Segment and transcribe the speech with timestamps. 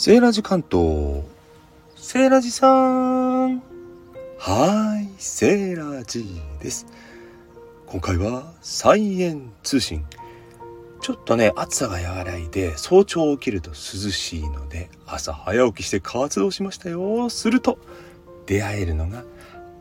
[0.00, 1.24] セーラジ関東。
[1.96, 3.60] セーラジさん。
[4.38, 6.86] はい、セーラジです。
[7.86, 10.06] 今回は菜園通信。
[11.00, 17.28] ちょっとね、暑さが和らいで、早朝起きると涼しいので、朝早起きして活動しましたよ。
[17.28, 17.78] すると、
[18.46, 19.24] 出会えるのが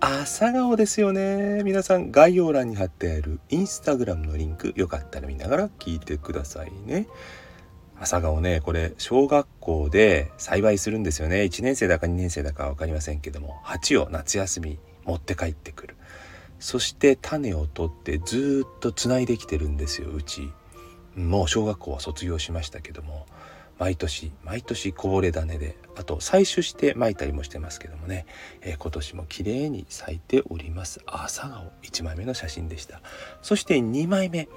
[0.02, 1.62] 朝顔ですよね。
[1.64, 7.08] 皆さん概要欄に貼ってあるインスタグラムのリンクよかったら見ながら聞いてくださいね。
[8.00, 15.98] 朝顔ねこれ小学校で栽培するんですよね1年生だか2年生だか分かりませんけども鉢を夏休み持って帰ってくる
[16.60, 20.50] そして種を取ってずっとつないできてるんですようち
[21.16, 23.26] もう小学校は卒業しましたけども
[23.80, 28.26] 毎年毎年こぼれ種であと採取して巻いたりもしてますけどもね、
[28.62, 31.02] えー、今年も綺麗に咲いております。
[31.08, 33.02] 朝顔1枚目の写真でした。
[33.42, 34.48] そして2枚目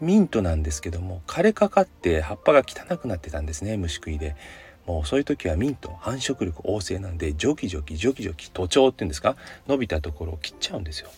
[0.00, 4.34] ミントなんですけども枯れかかって葉っぱが汚くなってたんですね虫食いで。
[4.86, 9.36] もうそういう時はミント繁殖力旺盛なんでジョキジョキジョキジョキ徒長っていうんですか？
[9.68, 11.10] 伸びたところを切っちゃうんですよ。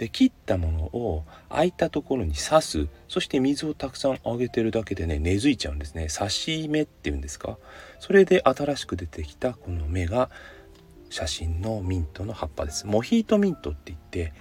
[0.00, 2.88] で切ったものを空いたところに刺す。
[3.06, 6.08] そして水をたくさんあげてるだけでね根付いちゃうんですね。
[6.08, 7.58] 刺し芽っていうんですか？
[7.98, 10.30] それで新しく出てきたこの芽が
[11.10, 12.86] 写真のミントの葉っぱです。
[12.86, 14.32] モヒートミントって言って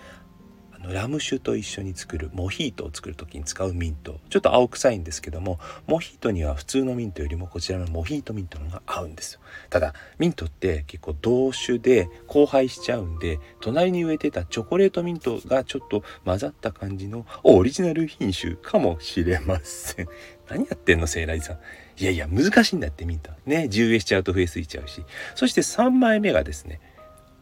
[0.93, 9.39] ラム酒と一緒に作るモヒートを作る時に使うミントちょっと青臭いんですけどもモヒートには普通のミントよりもこちらのモヒートミントの方が合うんですよ。
[9.69, 20.07] ただミントって結構同種で交配しちゃうんで隣に植えてたチョコレートミントがちょっと混ざった感じのオリジナル品種かもしれません。
[20.49, 21.57] 何やってんのセイライさん。
[21.97, 23.31] いやいや難しいんだってミント。
[23.45, 25.03] ね重植しちゃうと増えすぎちゃうし。
[25.35, 26.79] そして3枚目がですね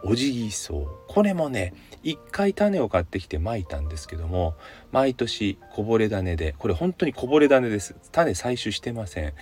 [0.04, 4.56] オジギソウこれもね一回種を買ってきてまいたんですけども
[4.92, 7.96] 毎年こぼれ種でこれ本当にこぼれ種です。
[8.12, 9.34] 種採取してません。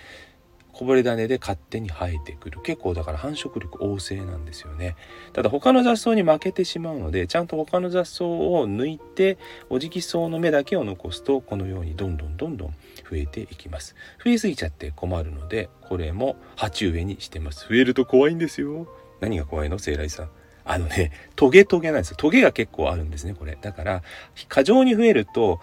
[0.71, 2.61] こぼれ種で勝手に生えてくる。
[2.61, 4.97] 結構だから繁殖力旺盛なんですよね。
[5.31, 9.37] ただ他の雑草に負けてしまうのでちゃんと他の雑草を抜いて
[9.69, 12.67] オジギソウの芽だけを残すとこのようにどんどんどんどん
[13.09, 13.95] 増えていきます。
[14.23, 17.67] 増えすぎちゃって困るのでこれも鉢植えにしてます。
[17.69, 18.87] 増えると怖いんですよ。
[19.21, 19.79] 何が怖いの？
[19.79, 20.29] 生来さん。
[20.65, 22.17] あのね、トゲトゲなんですよ。
[22.17, 23.57] トゲが結構あるんですね、これ。
[23.61, 24.03] だから、
[24.49, 25.61] 過剰に増えると、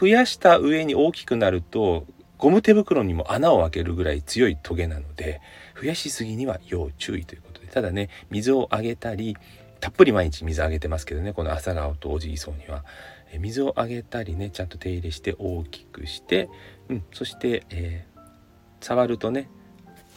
[0.00, 2.06] 増やした上に大きくなると、
[2.38, 5.40] ゴム手袋にも穴を開けるぐらい強いトゲなので、
[5.80, 9.36] 増やしすぎには要注意ということで、ただね、水をあげたり、
[9.80, 12.84] たっぷり毎日水あげてますけどね、この朝顔とおじいそうには。
[13.32, 16.48] え水をあげたりね、ちゃんと手入れして大きくして、
[16.88, 18.20] うん、そして、えー、
[18.80, 19.48] 触るとね、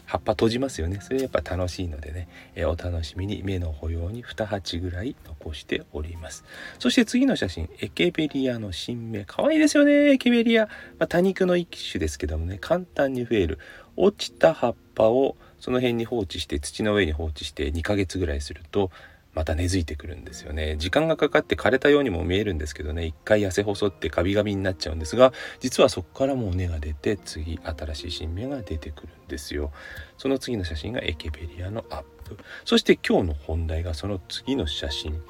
[0.10, 1.00] 葉っぱ閉じますよね。
[1.02, 6.44] それやっぱ楽しいのでね、えお楽しみに目の保養に2鉢ぐらい残しております。
[6.80, 9.24] そして次の写真エケベリアの新芽。
[9.28, 10.72] 可愛いですよねエケベリア、ま
[11.02, 12.58] あ、多肉の一種ですけどもね。
[12.60, 13.60] 簡単に増える。
[13.98, 18.90] 落ちた葉っぱをその辺に放置して土の上に放置して2ヶ月ぐらいすると
[19.34, 20.76] また根付いてくるんですよね。
[20.78, 23.06] 時間がかかって枯れたようにも見えるんですけどね。
[23.06, 29.72] 一回痩せ細ってカビガビになっちゃうんですが実はそこからもう根が出て次新しい新芽が出てくるんですよ。
[30.18, 32.38] その次の写真がエケベリアのアップ。
[32.66, 35.22] そして今日の本題がその次の写真。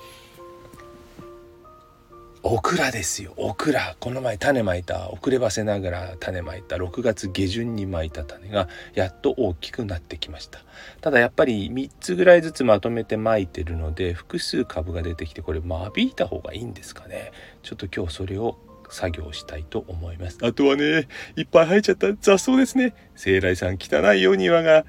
[2.42, 3.34] オクラですよ。
[3.36, 3.98] オクラ。
[4.00, 5.10] この前種まいた。
[5.10, 6.78] 遅ればせながら種まいた。
[6.78, 10.60] 6月下旬にまいた種がやっと大きくなってきました。
[11.02, 17.34] ただやっぱり3つぐらいずつまとめてまいてるので複数株が出てきてこれ間引いた方がいいんですかね。
[17.62, 18.58] ちょっと今日それを
[18.90, 20.38] 作業したいと思います。
[20.42, 22.08] あとはねいっぱい生えちゃった。
[22.14, 22.94] 雑草ですね。
[23.16, 24.86] 生来さん汚いよ庭が。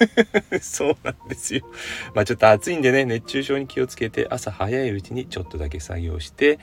[0.60, 1.62] そうなんですよ。
[2.14, 6.58] まあちょっと暑いんでね熱中症に気をつけて朝早いうちにちょっとだけ作業して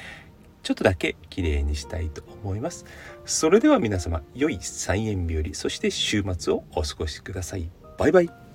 [0.68, 2.84] ちょっとだけ綺麗にしたいと思います。
[3.24, 7.72] それでは皆様、良い菜園日和、そして週末をお過ごしください。
[7.98, 8.47] バイバイ。